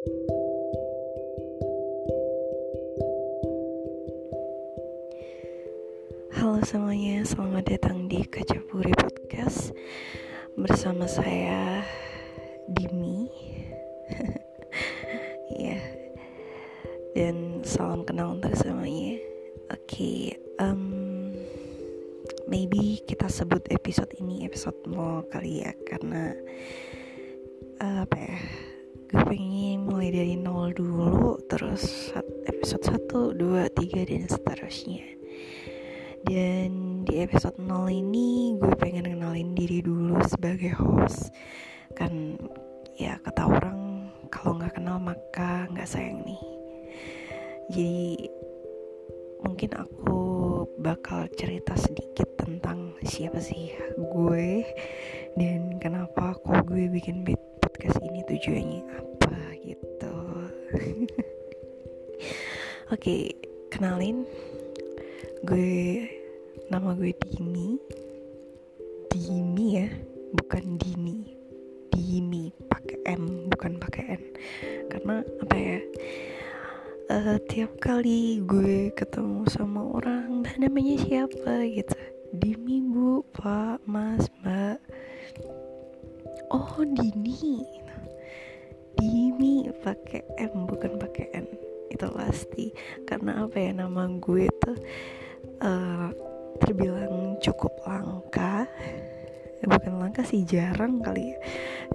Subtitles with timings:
[0.00, 0.16] Halo
[6.64, 9.76] semuanya, selamat datang di Kacapuri Podcast.
[10.56, 11.84] Bersama saya,
[12.72, 13.28] Dimi.
[15.60, 15.76] Ya
[17.12, 19.20] Dan salam kenal untuk semuanya.
[19.68, 20.20] Oke, okay,
[20.64, 21.28] um,
[22.48, 26.32] maybe kita sebut episode ini episode 0 kali ya Karena,
[27.84, 28.40] uh, apa ya
[29.10, 32.14] gue pengen mulai dari nol dulu terus
[32.46, 35.02] episode 1, 2, 3 dan seterusnya.
[36.22, 41.34] Dan di episode 0 ini gue pengen kenalin diri dulu sebagai host.
[41.98, 42.38] Kan
[42.94, 46.42] ya kata orang kalau nggak kenal maka nggak sayang nih.
[47.74, 48.30] Jadi
[49.42, 50.18] mungkin aku
[50.78, 54.62] bakal cerita sedikit tentang siapa sih gue
[55.34, 57.26] dan kenapa kok gue bikin
[57.80, 60.16] podcast ini tujuannya apa gitu.
[62.92, 63.32] Oke
[63.72, 64.28] kenalin.
[65.48, 66.04] Gue
[66.68, 67.80] nama gue Dini.
[69.08, 69.88] Dini ya
[70.36, 71.24] bukan Dini.
[71.88, 74.22] Dini pakai M bukan pakai N.
[74.92, 75.80] Karena apa ya?
[77.08, 81.64] Uh, tiap kali gue ketemu sama orang nah, namanya siapa?
[81.64, 81.96] gitu.
[82.36, 84.84] Dini bu pak mas mbak
[86.50, 87.62] oh Dini.
[88.98, 91.46] Dini pakai M bukan pakai N.
[91.88, 92.74] Itu pasti.
[93.06, 94.78] Karena apa ya nama gue tuh
[95.62, 96.10] uh,
[96.58, 98.66] terbilang cukup langka.
[99.60, 101.38] Eh, bukan langka sih jarang kali ya.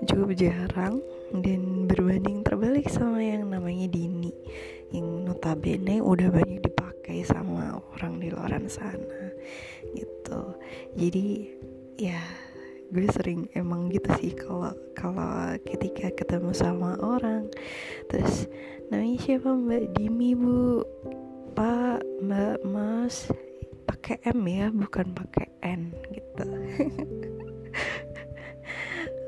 [0.08, 1.04] Cukup jarang
[1.36, 4.32] dan berbanding terbalik sama yang namanya Dini.
[4.90, 9.36] Yang notabene udah banyak dipakai sama orang di luar sana.
[9.94, 10.42] Gitu.
[10.96, 11.28] Jadi
[11.96, 12.45] ya
[12.96, 17.52] gue sering emang gitu sih kalau kalau ketika ketemu sama orang.
[18.08, 18.48] Terus
[18.88, 20.80] namanya siapa Mbak Dimi bu?
[21.52, 23.28] Pak Mbak Mas.
[23.84, 26.48] Pakai M ya bukan pakai N gitu.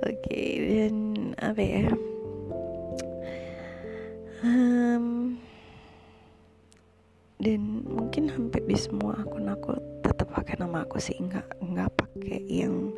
[0.08, 0.96] Oke okay, dan
[1.36, 1.92] apa ya?
[4.48, 5.36] Um,
[7.44, 9.76] dan mungkin hampir di semua akun aku
[10.08, 11.20] tetap pakai nama aku sih.
[11.20, 12.96] Nggak nggak pakai yang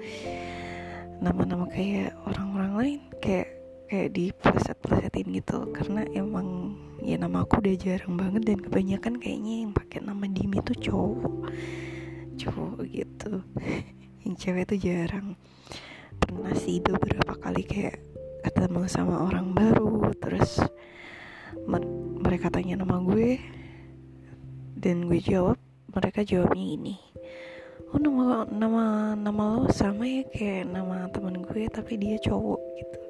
[1.20, 3.48] nama-nama kayak orang-orang lain kayak
[3.92, 5.68] kayak di pleset-plesetin gitu.
[5.76, 10.60] Karena emang ya nama aku udah jarang banget dan kebanyakan kayaknya yang pakai nama Dimi
[10.64, 11.52] tuh cowok.
[12.40, 13.44] Cowok gitu.
[14.24, 15.36] Yang cewek tuh jarang.
[16.20, 18.00] Pernah sih beberapa kali kayak
[18.44, 20.64] ketemu sama orang baru terus
[22.24, 23.36] mereka tanya nama gue
[24.80, 25.60] dan gue jawab
[25.92, 26.96] mereka jawabnya ini
[27.90, 28.84] oh nama nama
[29.18, 33.02] nama lo sama ya kayak nama teman gue tapi dia cowok gitu.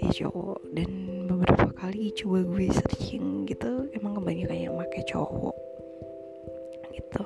[0.00, 0.90] Dia cowok dan
[1.24, 3.88] beberapa kali coba gue searching gitu.
[3.96, 5.56] Emang kebanyakan yang pakai cowok
[6.92, 7.24] gitu.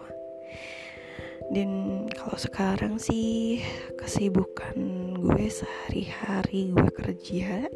[1.50, 1.70] Dan
[2.15, 3.59] kalau sekarang sih
[3.98, 4.78] kesibukan
[5.19, 7.66] gue sehari-hari gue kerja.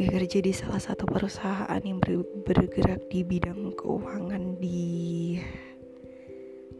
[0.00, 2.00] Gue kerja di salah satu perusahaan yang
[2.48, 5.36] bergerak di bidang keuangan di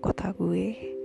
[0.00, 1.01] kota gue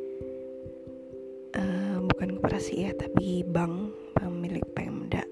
[2.06, 5.26] bukan koperasi ya tapi bank pemilik Pemda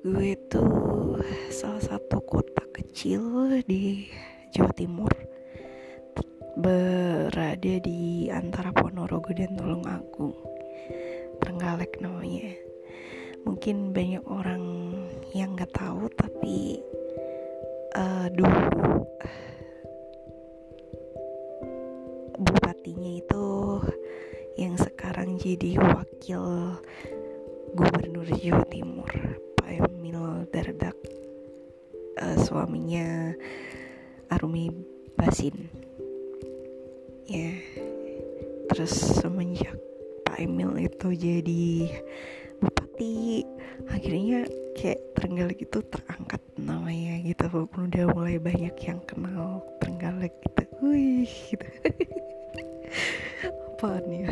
[0.00, 1.20] gue tuh
[1.52, 4.08] salah satu kota kecil di
[4.48, 5.12] Jawa Timur.
[6.56, 10.32] Berada di antara Ponorogo dan Tulungagung
[11.44, 12.48] Trenggalek namanya.
[13.44, 14.64] Mungkin banyak orang
[15.36, 16.80] yang nggak tahu tapi
[18.00, 19.04] uh, dulu
[22.40, 23.44] bupatinya itu
[25.40, 26.44] sekarang jadi wakil
[27.72, 29.08] gubernur Jawa Timur
[29.64, 30.96] Emil Dardak.
[32.20, 33.32] Uh, suaminya
[34.28, 34.68] Arumi
[35.16, 35.56] Basin.
[37.24, 37.56] Ya
[38.68, 39.80] terus semenjak
[40.28, 41.88] Pak Emil itu jadi
[42.60, 43.40] bupati
[43.88, 44.44] akhirnya
[44.76, 50.62] kayak Trenggalek itu terangkat namanya gitu walaupun udah mulai banyak yang kenal Trenggalek gitu.
[50.84, 51.64] Wih gitu.
[53.80, 54.28] Apaan ya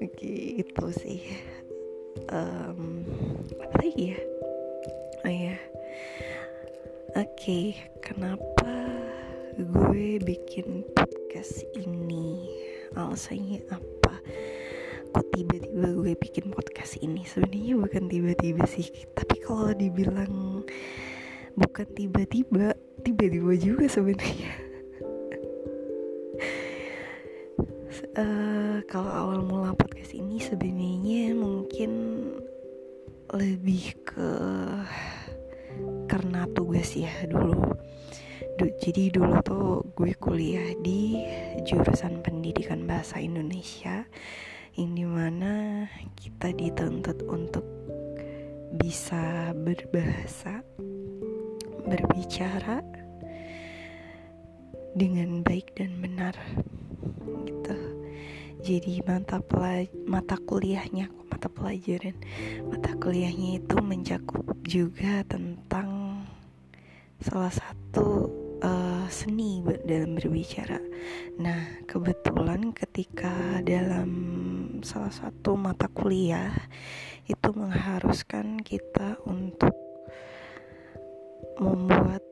[0.00, 1.20] oke itu sih.
[2.32, 3.04] Um,
[3.60, 4.18] apa lagi ya?
[5.26, 5.56] Oh ya
[7.16, 7.72] oke okay,
[8.04, 8.92] kenapa
[9.56, 12.44] gue bikin podcast ini?
[12.92, 14.20] Alasannya apa?
[15.16, 17.24] Kok tiba-tiba gue bikin podcast ini?
[17.24, 20.60] Sebenarnya bukan tiba-tiba sih tapi kalau dibilang
[21.56, 24.65] bukan tiba-tiba tiba-tiba juga sebenarnya
[28.16, 31.90] uh, kalau awal mula podcast ini sebenarnya mungkin
[33.36, 34.30] lebih ke
[36.08, 37.76] karena tugas ya dulu.
[38.56, 41.20] Du, jadi dulu tuh gue kuliah di
[41.68, 44.08] jurusan pendidikan bahasa Indonesia
[44.80, 45.84] yang di mana
[46.16, 47.64] kita dituntut untuk
[48.80, 50.64] bisa berbahasa
[51.84, 52.80] berbicara
[54.96, 56.32] dengan baik dan benar
[57.44, 57.95] gitu
[58.64, 62.16] jadi mata pelaj mata kuliahnya mata pelajaran
[62.68, 66.22] mata kuliahnya itu mencakup juga tentang
[67.20, 68.28] salah satu
[68.60, 70.80] uh, seni dalam berbicara.
[71.40, 74.10] Nah, kebetulan ketika dalam
[74.84, 76.52] salah satu mata kuliah
[77.26, 79.74] itu mengharuskan kita untuk
[81.56, 82.22] membuat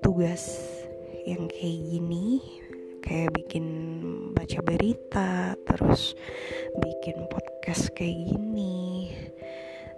[0.00, 0.58] tugas
[1.28, 2.40] yang kayak gini
[3.02, 3.66] kayak bikin
[4.30, 6.14] baca berita terus
[6.78, 9.10] bikin podcast kayak gini.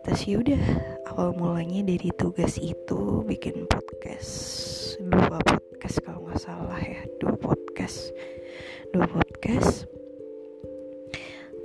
[0.05, 0.65] Terus yaudah
[1.13, 4.33] awal mulanya dari tugas itu bikin podcast.
[5.01, 8.13] Dua podcast kalau nggak salah ya dua podcast.
[8.93, 9.85] Dua podcast.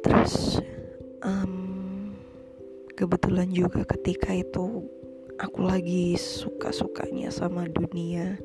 [0.04, 0.60] Terus
[1.24, 2.16] um,
[2.96, 4.84] kebetulan juga ketika itu
[5.40, 8.36] aku lagi suka-sukanya sama dunia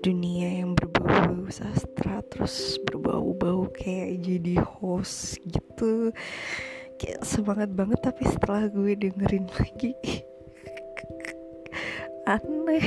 [0.00, 6.08] dunia yang berbau-bau sastra terus berbau-bau kayak jadi host gitu.
[6.96, 9.92] Kayak semangat banget tapi setelah gue dengerin lagi
[12.34, 12.86] aneh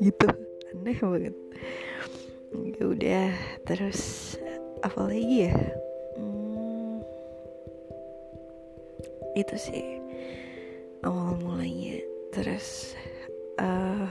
[0.00, 0.28] gitu
[0.76, 1.36] aneh banget.
[2.52, 3.28] Ya udah
[3.64, 4.36] terus
[4.84, 5.56] apa lagi ya?
[6.20, 7.00] Hmm,
[9.36, 9.84] itu sih
[11.00, 11.96] awal mulanya.
[12.32, 12.96] Terus
[13.60, 14.08] uh,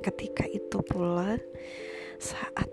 [0.00, 1.36] ketika itu pula
[2.16, 2.68] saat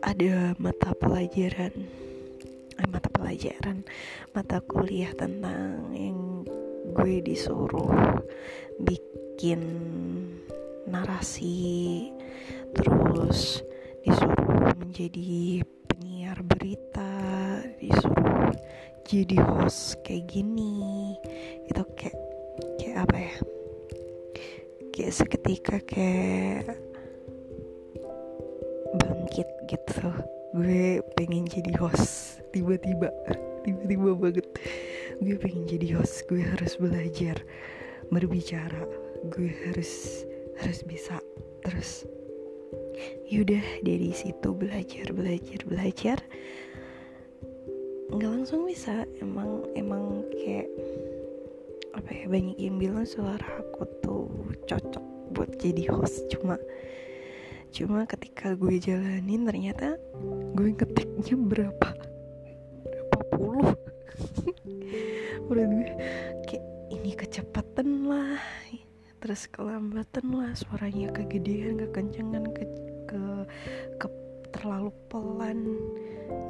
[0.00, 1.72] ada mata pelajaran
[2.76, 3.84] eh, mata pelajaran
[4.32, 6.44] mata kuliah tentang yang
[6.96, 8.16] gue disuruh
[8.80, 9.60] bikin
[10.88, 12.08] narasi
[12.72, 13.60] terus
[14.00, 15.60] disuruh menjadi
[15.90, 17.12] penyiar berita
[17.76, 18.52] disuruh
[19.04, 21.14] jadi host kayak gini
[21.68, 22.18] itu kayak
[22.80, 23.36] kayak apa ya
[24.96, 26.72] kayak seketika kayak
[28.96, 30.08] bangkit gitu.
[30.56, 33.12] Gue pengen jadi host tiba-tiba
[33.60, 34.48] tiba-tiba banget.
[35.20, 37.36] Gue pengen jadi host gue harus belajar
[38.08, 38.88] berbicara.
[39.28, 40.24] Gue harus
[40.64, 41.20] harus bisa
[41.60, 42.08] terus.
[43.28, 46.18] Yaudah dari situ belajar belajar belajar.
[48.16, 50.72] Nggak langsung bisa emang emang kayak
[51.96, 54.28] apa ya banyak yang bilang suara aku tuh
[54.68, 56.28] cocok buat jadi host.
[56.28, 56.60] Cuma
[57.72, 59.96] cuma ketika gue jalanin ternyata
[60.54, 61.90] gue ngetiknya berapa
[62.84, 63.72] berapa puluh.
[65.48, 65.88] Menurut gue
[66.48, 68.40] kayak ini kecepatan lah
[69.16, 72.62] terus kelambatan lah suaranya kegedean kekencangan ke
[73.10, 73.20] ke,
[73.98, 74.06] ke
[74.54, 75.66] terlalu pelan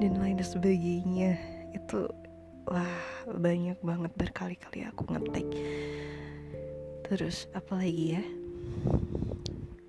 [0.03, 1.39] dan lain sebagainya.
[1.73, 2.11] Itu
[2.67, 2.99] wah
[3.31, 5.49] banyak banget berkali-kali aku ngetik
[7.07, 8.23] terus apalagi ya?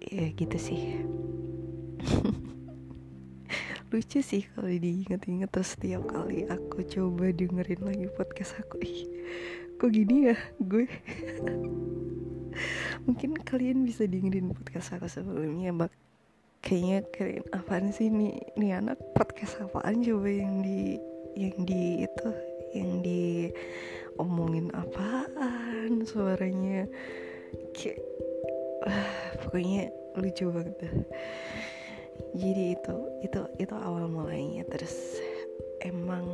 [0.06, 1.02] Ya gitu sih.
[3.90, 8.78] Lucu sih kalau diinget-inget terus setiap kali aku coba dengerin lagi podcast aku.
[8.86, 9.10] Ih
[9.82, 10.86] kok gini ya gue?
[13.10, 15.94] Mungkin kalian bisa dengerin podcast aku sebelumnya bak
[16.62, 21.00] kayaknya keren apaan sih nih nih anak podcast apaan coba yang di
[21.38, 22.30] yang di itu
[22.74, 23.52] yang di
[24.18, 26.90] omongin apaan suaranya.
[27.72, 28.02] Kayak
[28.84, 29.12] wah,
[29.44, 30.82] pokoknya lucu banget
[32.38, 34.66] jadi itu itu itu awal mulainya.
[34.70, 35.22] Terus
[35.82, 36.26] emang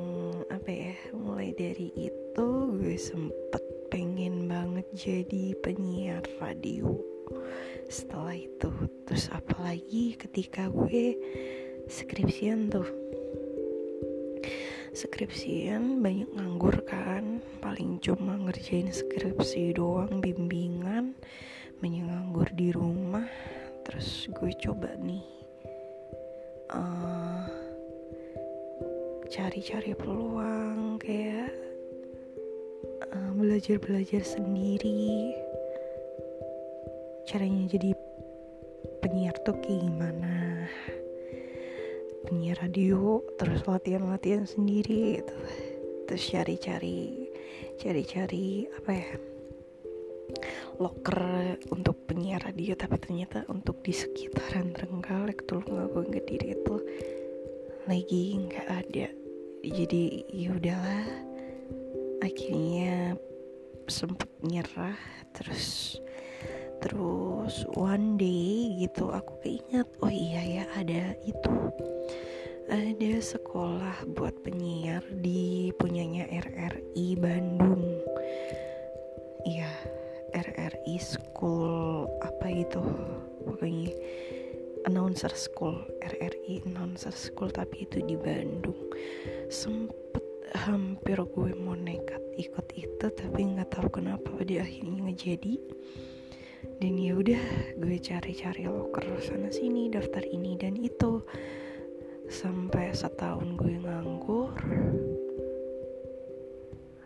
[0.52, 2.48] apa ya mulai dari itu
[2.80, 6.98] gue sempet pengen banget jadi penyiar radio.
[7.88, 8.72] Setelah itu
[9.08, 11.16] terus apalagi ketika gue
[11.88, 12.88] skripsian tuh
[14.94, 17.42] skripsian banyak nganggur kan.
[17.60, 21.18] Paling cuma ngerjain skripsi doang bimbingan
[21.82, 23.28] banyak di rumah.
[23.84, 25.26] Terus gue coba nih
[26.72, 27.46] uh,
[29.28, 31.52] cari-cari peluang kayak
[33.12, 35.34] uh, belajar-belajar sendiri.
[37.26, 37.92] Caranya jadi
[39.02, 40.68] penyiar tuh kayak gimana
[42.34, 45.38] penyiar radio terus latihan-latihan sendiri gitu.
[46.10, 47.30] Terus cari-cari
[47.78, 49.12] cari-cari apa ya
[50.82, 51.22] locker
[51.70, 56.76] untuk penyiar radio tapi ternyata untuk di sekitaran Trenggalek tuh nggak diri itu
[57.86, 59.08] lagi nggak ada.
[59.62, 61.06] Jadi ya udahlah
[62.26, 63.14] akhirnya
[63.86, 64.98] sempet nyerah
[65.38, 66.02] terus
[66.82, 71.54] terus one day gitu aku keinget oh iya ya ada itu.
[72.72, 77.84] Ada sekolah buat penyiar di punyanya RRI Bandung.
[79.44, 79.70] Iya
[80.32, 82.82] RRI School apa itu
[83.44, 83.92] pokoknya
[84.88, 88.80] announcer school RRI announcer school tapi itu di Bandung.
[89.52, 95.58] Sempet hampir gue mau nekat ikut itu tapi nggak tahu kenapa pada akhirnya ngejadi
[96.84, 97.44] dan ya udah
[97.80, 101.24] gue cari-cari loker sana sini daftar ini dan itu.
[102.28, 104.52] Sampai setahun gue nganggur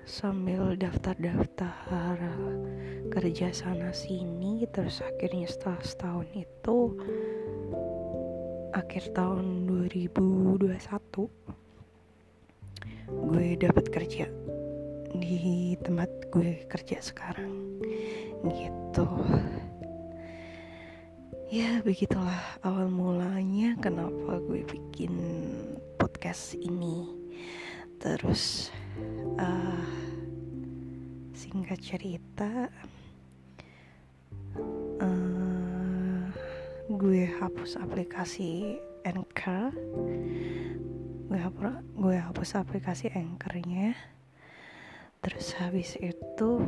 [0.02, 2.18] sambil daftar-daftar
[3.14, 6.98] kerja sana sini terus akhirnya setelah setahun itu
[8.74, 10.74] akhir tahun 2021
[13.30, 14.26] gue dapat kerja
[15.14, 17.84] di tempat gue kerja sekarang
[18.48, 19.06] gitu
[21.48, 25.16] ya begitulah awal mulanya kenapa gue bikin
[25.96, 27.08] podcast ini.
[28.04, 28.68] Terus
[29.40, 29.88] uh,
[31.32, 32.68] singkat cerita
[35.00, 36.28] uh,
[36.92, 38.76] gue hapus aplikasi
[39.08, 39.72] Anchor.
[41.32, 43.96] Gue hapus gue hapus aplikasi Anchornya.
[45.24, 46.68] Terus habis itu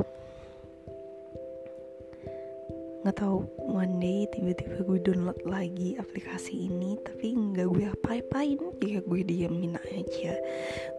[3.00, 8.60] nggak tahu one day tiba-tiba gue download lagi aplikasi ini tapi nggak gue apa-apain.
[8.84, 10.34] Ya gue diamin aja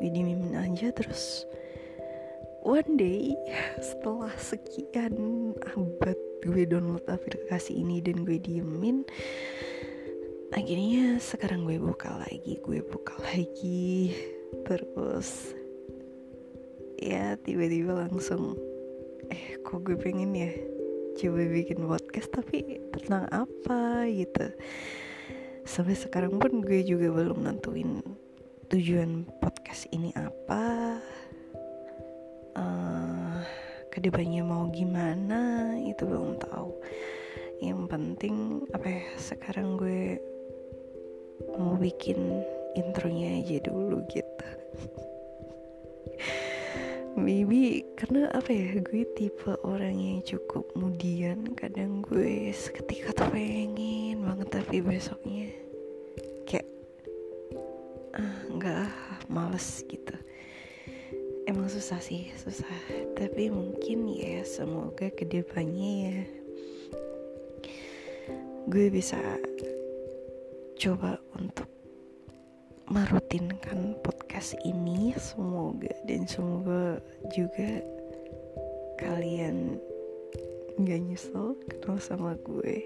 [0.01, 1.45] gue diamin aja terus
[2.65, 3.37] one day
[3.87, 5.13] setelah sekian
[5.77, 9.05] abad gue download aplikasi ini dan gue diemin
[10.51, 14.13] akhirnya sekarang gue buka lagi gue buka lagi.
[14.67, 15.55] Terus
[16.99, 18.59] ya tiba-tiba langsung
[19.31, 20.51] eh kok gue pengen ya
[21.17, 24.51] coba bikin podcast tapi tentang apa gitu.
[25.67, 28.01] Sampai sekarang pun gue juga belum nentuin
[28.71, 30.97] tujuan podcast ini apa.
[32.51, 33.39] Uh,
[33.91, 36.71] ke depannya mau gimana itu belum tahu.
[37.59, 38.35] Yang penting
[38.71, 40.17] apa ya sekarang gue
[41.59, 42.41] mau bikin
[42.79, 44.47] intronya aja dulu gitu
[47.21, 54.25] maybe karena apa ya gue tipe orang yang cukup kemudian kadang gue seketika tuh pengen
[54.25, 55.53] banget tapi besoknya
[56.49, 56.65] kayak
[58.17, 58.89] ah nggak
[59.29, 60.17] males gitu.
[61.45, 62.75] Emang susah sih susah.
[63.13, 66.19] Tapi mungkin ya semoga ke depannya ya
[68.71, 69.17] gue bisa
[70.77, 71.65] coba untuk
[72.91, 75.15] merutinkan podcast ini.
[75.15, 76.99] Semoga dan semoga
[77.31, 77.79] juga
[78.99, 79.79] kalian
[80.75, 82.83] gak nyesel kenal sama gue.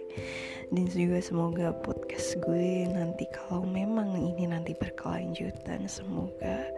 [0.69, 6.69] Dan juga semoga podcast gue nanti kalau memang ini nanti berkelanjutan semoga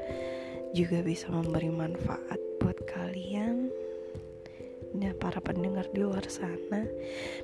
[0.72, 3.68] juga bisa memberi manfaat buat kalian.
[4.96, 6.88] Dan para pendengar di luar sana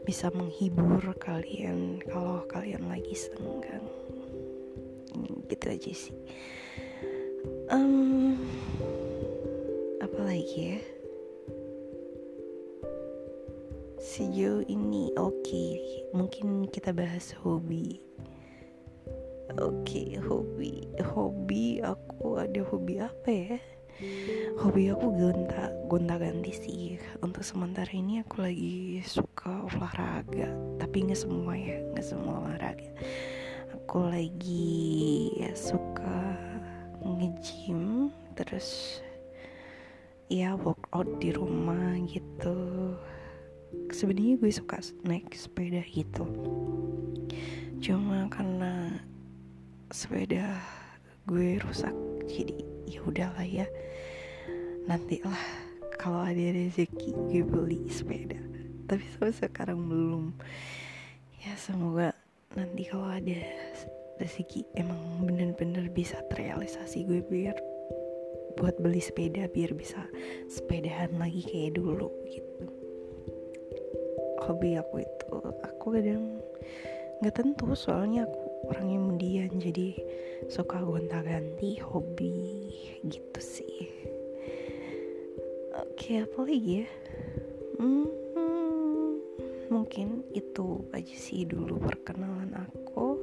[0.07, 3.83] bisa menghibur kalian kalau kalian lagi senggang
[5.47, 6.15] gitu aja sih.
[7.67, 8.39] Um,
[9.99, 10.79] apa lagi ya?
[14.03, 15.31] Sejauh ini oke.
[15.43, 16.03] Okay.
[16.13, 17.97] mungkin kita bahas hobi.
[19.59, 20.87] Oke okay, hobi.
[21.01, 23.57] Hobi aku ada hobi apa ya?
[24.59, 26.99] Hobi aku gonta gonta ganti sih.
[27.23, 30.51] Untuk sementara ini aku lagi suka olahraga.
[30.79, 32.89] Tapi nggak semua ya nggak semua olahraga
[33.83, 36.39] aku lagi ya suka
[37.03, 39.03] nge-gym terus
[40.31, 42.95] ya workout di rumah gitu.
[43.91, 46.23] Sebenarnya gue suka naik sepeda gitu.
[47.83, 49.03] Cuma karena
[49.91, 50.63] sepeda
[51.27, 51.91] gue rusak
[52.23, 53.67] jadi ya udahlah ya.
[54.87, 55.43] Nantilah
[55.99, 58.39] kalau ada rezeki gue beli sepeda.
[58.87, 60.31] Tapi sampai sekarang belum.
[61.43, 62.22] Ya semoga
[62.53, 63.39] nanti kalau ada
[64.21, 67.57] rezeki emang bener-bener bisa terrealisasi gue biar
[68.53, 70.05] buat beli sepeda biar bisa
[70.45, 72.65] sepedahan lagi kayak dulu gitu.
[74.45, 75.29] Hobi aku itu
[75.65, 76.37] aku kadang
[77.23, 79.97] nggak tentu soalnya aku orangnya mendian jadi
[80.47, 82.69] suka gonta-ganti hobi
[83.09, 83.89] gitu sih.
[85.73, 86.87] Oke apa lagi ya?
[87.81, 88.22] Hmm
[89.73, 93.17] mungkin itu aja sih dulu perkenalan aku.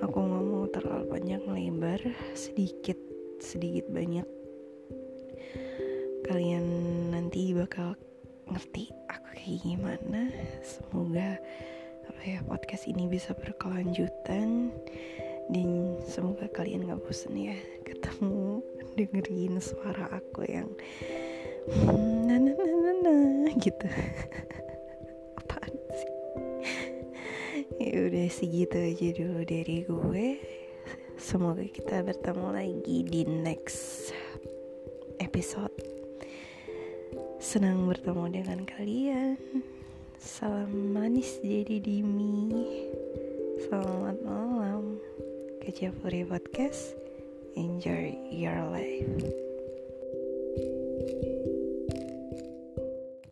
[0.00, 2.00] Aku nggak mau terlalu panjang lebar
[2.32, 2.96] sedikit
[3.44, 4.24] sedikit banyak.
[6.24, 6.64] Kalian
[7.12, 7.92] nanti bakal
[8.48, 10.20] ngerti aku kayak gimana.
[10.64, 11.36] Semoga
[12.08, 14.72] apa ya podcast ini bisa berkelanjutan.
[15.48, 18.60] Dan semoga kalian gak bosan ya ketemu
[19.00, 20.68] dengerin suara aku yang
[21.72, 22.28] hmm,
[23.64, 23.86] gitu.
[25.40, 26.12] Apaan sih?
[27.80, 30.28] Ya udah segitu aja dulu dari gue.
[31.18, 34.12] Semoga kita bertemu lagi di next
[35.18, 35.74] episode.
[37.38, 39.38] Senang bertemu dengan kalian.
[40.18, 42.52] Salam manis jadi dimi.
[43.66, 44.98] Selamat malam.
[45.64, 46.94] Kecapuri Podcast.
[47.58, 49.47] Enjoy your life